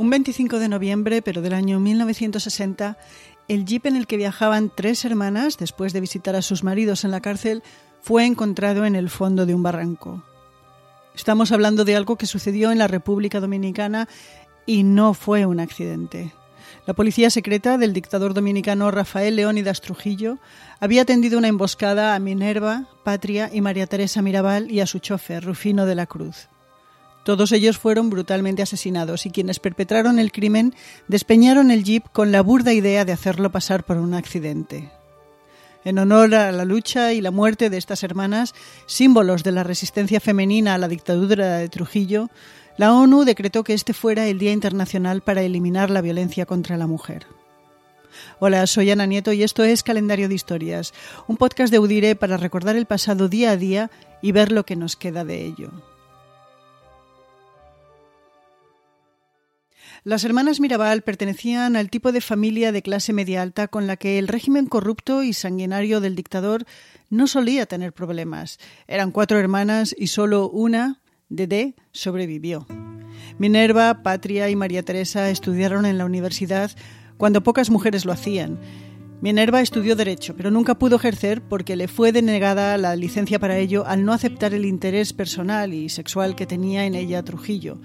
[0.00, 2.96] Un 25 de noviembre, pero del año 1960,
[3.48, 7.10] el jeep en el que viajaban tres hermanas, después de visitar a sus maridos en
[7.10, 7.62] la cárcel,
[8.00, 10.24] fue encontrado en el fondo de un barranco.
[11.14, 14.08] Estamos hablando de algo que sucedió en la República Dominicana
[14.64, 16.32] y no fue un accidente.
[16.86, 20.38] La policía secreta del dictador dominicano Rafael Leónidas Trujillo
[20.80, 25.44] había tendido una emboscada a Minerva, Patria y María Teresa Mirabal y a su chofer,
[25.44, 26.48] Rufino de la Cruz.
[27.24, 30.74] Todos ellos fueron brutalmente asesinados y quienes perpetraron el crimen
[31.06, 34.90] despeñaron el jeep con la burda idea de hacerlo pasar por un accidente.
[35.84, 38.54] En honor a la lucha y la muerte de estas hermanas,
[38.86, 42.28] símbolos de la resistencia femenina a la dictadura de Trujillo,
[42.76, 46.86] la ONU decretó que este fuera el Día Internacional para eliminar la violencia contra la
[46.86, 47.26] mujer.
[48.38, 50.92] Hola, soy Ana Nieto y esto es Calendario de Historias,
[51.26, 53.90] un podcast de Udire para recordar el pasado día a día
[54.22, 55.70] y ver lo que nos queda de ello.
[60.02, 64.18] Las hermanas Mirabal pertenecían al tipo de familia de clase media alta con la que
[64.18, 66.64] el régimen corrupto y sanguinario del dictador
[67.10, 68.58] no solía tener problemas.
[68.88, 72.66] Eran cuatro hermanas y solo una, Dede, sobrevivió.
[73.38, 76.70] Minerva, Patria y María Teresa estudiaron en la universidad
[77.18, 78.58] cuando pocas mujeres lo hacían.
[79.20, 83.86] Minerva estudió Derecho, pero nunca pudo ejercer porque le fue denegada la licencia para ello
[83.86, 87.78] al no aceptar el interés personal y sexual que tenía en ella Trujillo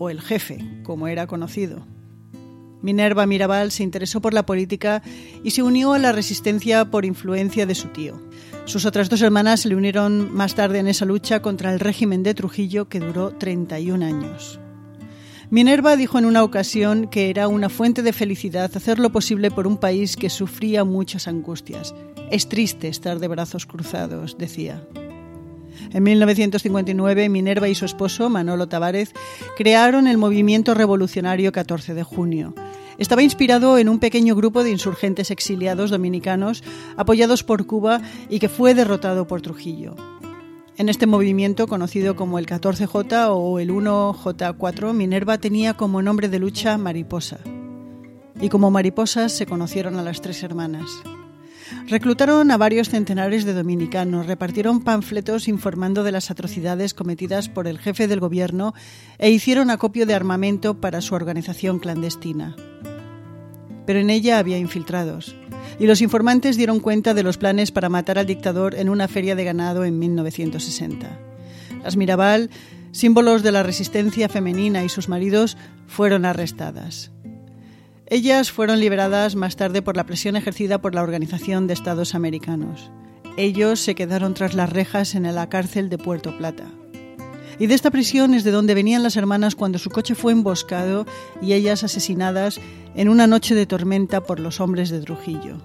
[0.00, 1.86] o el jefe, como era conocido.
[2.80, 5.02] Minerva Mirabal se interesó por la política
[5.44, 8.18] y se unió a la resistencia por influencia de su tío.
[8.64, 12.22] Sus otras dos hermanas se le unieron más tarde en esa lucha contra el régimen
[12.22, 14.58] de Trujillo que duró 31 años.
[15.50, 19.66] Minerva dijo en una ocasión que era una fuente de felicidad hacer lo posible por
[19.66, 21.94] un país que sufría muchas angustias.
[22.30, 24.82] Es triste estar de brazos cruzados, decía.
[25.92, 29.12] En 1959, Minerva y su esposo, Manolo Tavares,
[29.56, 32.54] crearon el movimiento revolucionario 14 de junio.
[32.98, 36.62] Estaba inspirado en un pequeño grupo de insurgentes exiliados dominicanos
[36.96, 39.96] apoyados por Cuba y que fue derrotado por Trujillo.
[40.76, 46.38] En este movimiento, conocido como el 14J o el 1J4, Minerva tenía como nombre de
[46.38, 47.38] lucha Mariposa.
[48.40, 50.88] Y como mariposas se conocieron a las tres hermanas.
[51.86, 57.78] Reclutaron a varios centenares de dominicanos, repartieron panfletos informando de las atrocidades cometidas por el
[57.78, 58.74] jefe del gobierno
[59.18, 62.56] e hicieron acopio de armamento para su organización clandestina.
[63.86, 65.34] Pero en ella había infiltrados,
[65.78, 69.34] y los informantes dieron cuenta de los planes para matar al dictador en una feria
[69.34, 71.18] de ganado en 1960.
[71.82, 72.50] Las Mirabal,
[72.92, 77.10] símbolos de la resistencia femenina y sus maridos, fueron arrestadas.
[78.12, 82.90] Ellas fueron liberadas más tarde por la presión ejercida por la Organización de Estados Americanos.
[83.36, 86.64] Ellos se quedaron tras las rejas en la cárcel de Puerto Plata.
[87.60, 91.06] Y de esta prisión es de donde venían las hermanas cuando su coche fue emboscado
[91.40, 92.60] y ellas asesinadas
[92.96, 95.58] en una noche de tormenta por los hombres de Trujillo.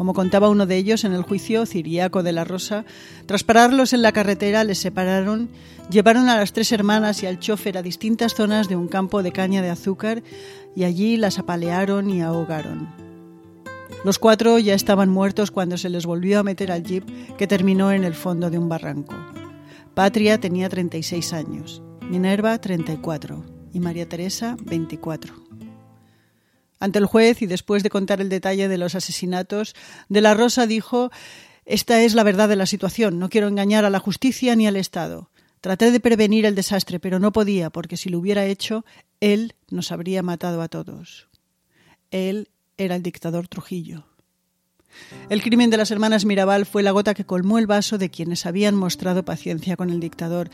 [0.00, 2.86] Como contaba uno de ellos en el juicio, Ciriaco de la Rosa,
[3.26, 5.50] tras pararlos en la carretera les separaron,
[5.90, 9.30] llevaron a las tres hermanas y al chofer a distintas zonas de un campo de
[9.30, 10.22] caña de azúcar
[10.74, 12.88] y allí las apalearon y ahogaron.
[14.02, 17.04] Los cuatro ya estaban muertos cuando se les volvió a meter al jeep
[17.36, 19.14] que terminó en el fondo de un barranco.
[19.92, 23.44] Patria tenía 36 años, Minerva 34
[23.74, 25.49] y María Teresa 24.
[26.80, 29.74] Ante el juez y después de contar el detalle de los asesinatos,
[30.08, 31.10] De la Rosa dijo
[31.66, 33.18] Esta es la verdad de la situación.
[33.18, 35.30] No quiero engañar a la justicia ni al Estado.
[35.60, 38.84] Traté de prevenir el desastre, pero no podía, porque si lo hubiera hecho,
[39.20, 41.28] él nos habría matado a todos.
[42.10, 42.48] Él
[42.78, 44.06] era el dictador Trujillo.
[45.28, 48.46] El crimen de las hermanas Mirabal fue la gota que colmó el vaso de quienes
[48.46, 50.50] habían mostrado paciencia con el dictador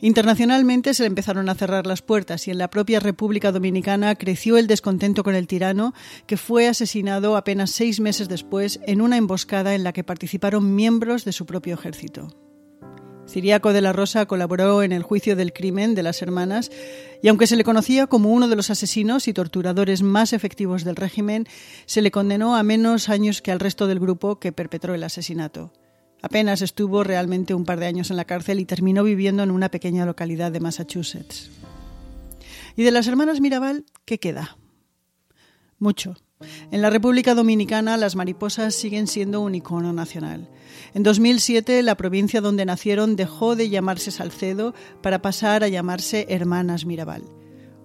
[0.00, 4.56] Internacionalmente se le empezaron a cerrar las puertas y en la propia República Dominicana creció
[4.56, 5.92] el descontento con el tirano,
[6.26, 11.24] que fue asesinado apenas seis meses después en una emboscada en la que participaron miembros
[11.24, 12.28] de su propio ejército.
[13.28, 16.70] Ciriaco de la Rosa colaboró en el juicio del crimen de las hermanas
[17.20, 20.96] y aunque se le conocía como uno de los asesinos y torturadores más efectivos del
[20.96, 21.46] régimen,
[21.84, 25.72] se le condenó a menos años que al resto del grupo que perpetró el asesinato.
[26.22, 29.70] Apenas estuvo realmente un par de años en la cárcel y terminó viviendo en una
[29.70, 31.50] pequeña localidad de Massachusetts.
[32.76, 34.56] ¿Y de las hermanas Mirabal qué queda?
[35.78, 36.16] Mucho.
[36.70, 40.48] En la República Dominicana las mariposas siguen siendo un icono nacional.
[40.94, 46.84] En 2007 la provincia donde nacieron dejó de llamarse Salcedo para pasar a llamarse Hermanas
[46.84, 47.24] Mirabal.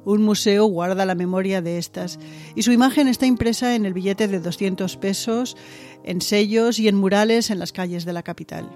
[0.05, 2.19] Un museo guarda la memoria de estas
[2.55, 5.55] y su imagen está impresa en el billete de 200 pesos,
[6.03, 8.69] en sellos y en murales en las calles de la capital.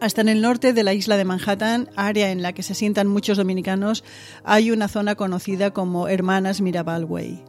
[0.00, 3.06] Hasta en el norte de la isla de Manhattan, área en la que se sientan
[3.06, 4.04] muchos dominicanos,
[4.42, 7.44] hay una zona conocida como Hermanas Mirabal Way.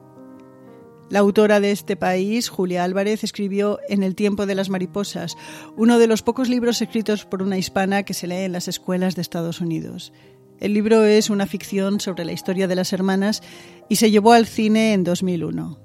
[1.10, 5.38] La autora de este país, Julia Álvarez, escribió En el tiempo de las mariposas,
[5.78, 9.16] uno de los pocos libros escritos por una hispana que se lee en las escuelas
[9.16, 10.14] de Estados Unidos.
[10.60, 13.42] El libro es una ficción sobre la historia de las hermanas
[13.90, 15.80] y se llevó al cine en 2001.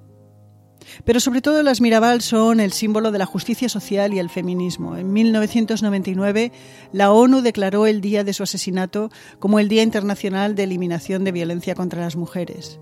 [1.05, 4.97] Pero sobre todo las Mirabal son el símbolo de la justicia social y el feminismo.
[4.97, 6.53] En 1999,
[6.93, 11.33] la ONU declaró el día de su asesinato como el Día Internacional de Eliminación de
[11.33, 12.81] Violencia contra las Mujeres.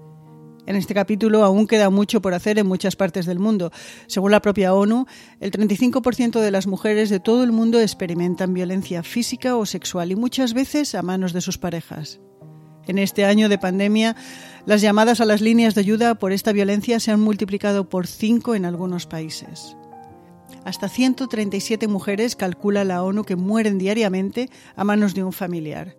[0.68, 3.72] En este capítulo aún queda mucho por hacer en muchas partes del mundo.
[4.06, 5.06] Según la propia ONU,
[5.40, 10.16] el 35% de las mujeres de todo el mundo experimentan violencia física o sexual y
[10.16, 12.20] muchas veces a manos de sus parejas.
[12.86, 14.14] En este año de pandemia,
[14.66, 18.54] las llamadas a las líneas de ayuda por esta violencia se han multiplicado por cinco
[18.54, 19.74] en algunos países.
[20.66, 25.96] Hasta 137 mujeres calcula la ONU que mueren diariamente a manos de un familiar.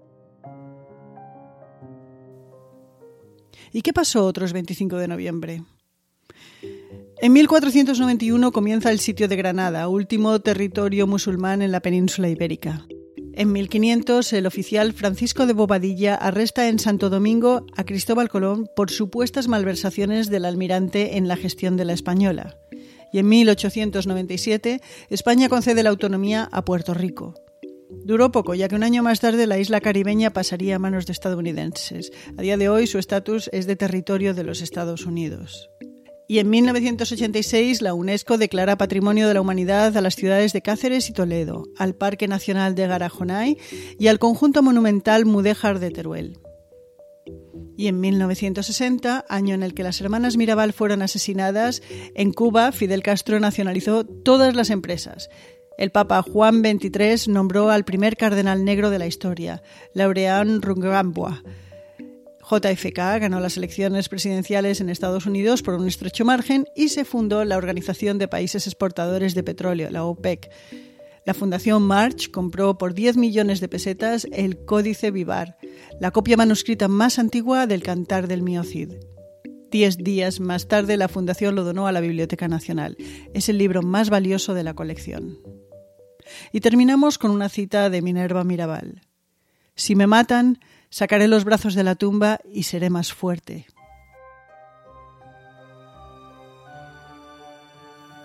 [3.71, 5.63] ¿Y qué pasó otros 25 de noviembre?
[7.21, 12.85] En 1491 comienza el sitio de Granada, último territorio musulmán en la península ibérica.
[13.33, 18.89] En 1500, el oficial Francisco de Bobadilla arresta en Santo Domingo a Cristóbal Colón por
[18.89, 22.57] supuestas malversaciones del almirante en la gestión de la Española.
[23.13, 27.33] Y en 1897, España concede la autonomía a Puerto Rico.
[27.89, 31.13] Duró poco, ya que un año más tarde la isla caribeña pasaría a manos de
[31.13, 32.11] estadounidenses.
[32.37, 35.69] A día de hoy su estatus es de territorio de los Estados Unidos.
[36.27, 41.09] Y en 1986 la UNESCO declara Patrimonio de la Humanidad a las ciudades de Cáceres
[41.09, 43.57] y Toledo, al Parque Nacional de Garajonay
[43.97, 46.37] y al conjunto monumental Mudéjar de Teruel.
[47.75, 51.81] Y en 1960, año en el que las hermanas Mirabal fueron asesinadas,
[52.13, 55.29] en Cuba Fidel Castro nacionalizó todas las empresas,
[55.79, 61.41] el Papa Juan XXIII nombró al primer cardenal negro de la historia, Laureán Rungambua.
[62.49, 67.45] JFK ganó las elecciones presidenciales en Estados Unidos por un estrecho margen y se fundó
[67.45, 70.49] la Organización de Países Exportadores de Petróleo, la OPEC.
[71.25, 75.55] La Fundación March compró por 10 millones de pesetas el Códice Vivar,
[76.01, 78.95] la copia manuscrita más antigua del Cantar del Miocid.
[79.71, 82.97] Diez días más tarde, la Fundación lo donó a la Biblioteca Nacional.
[83.33, 85.39] Es el libro más valioso de la colección.
[86.51, 89.01] Y terminamos con una cita de Minerva Mirabal.
[89.75, 90.59] Si me matan,
[90.89, 93.67] sacaré los brazos de la tumba y seré más fuerte.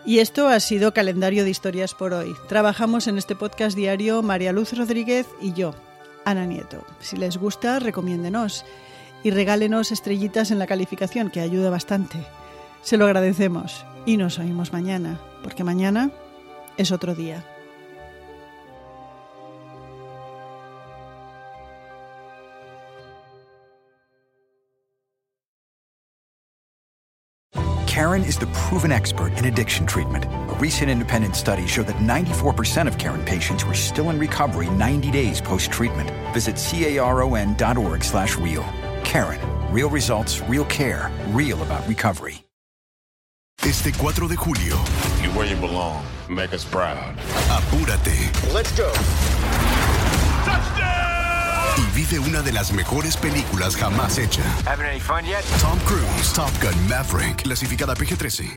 [0.07, 2.35] Y esto ha sido Calendario de Historias por hoy.
[2.49, 5.75] Trabajamos en este podcast diario María Luz Rodríguez y yo,
[6.27, 6.85] Ana Nieto.
[7.01, 8.67] Si les gusta, recomiéndenos
[9.23, 12.19] y regálenos estrellitas en la calificación, que ayuda bastante.
[12.83, 16.11] Se lo agradecemos y nos oímos mañana, porque mañana
[16.77, 17.43] es otro día.
[27.95, 30.25] Karen is the proven expert in addiction treatment.
[30.25, 35.13] A recent independent study showed that 94% of Karen patients were still in recovery 90
[35.13, 36.11] days post-treatment.
[36.33, 38.65] Visit caron.org slash real.
[39.05, 39.39] Karen.
[39.73, 42.43] Real results, real care, real about recovery.
[43.63, 44.77] Este 4 de julio.
[45.23, 46.05] You where you belong.
[46.29, 47.17] Make us proud.
[47.49, 48.53] Apúrate.
[48.53, 48.93] Let's go.
[51.77, 54.43] Y vive una de las mejores películas jamás hecha.
[54.65, 55.43] Having any fun yet?
[55.61, 58.53] Tom Cruise, Top Gun Maverick, clasificada PG-13.